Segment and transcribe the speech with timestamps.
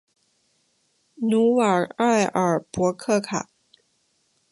[1.17, 3.47] 努瓦埃尔博卡格。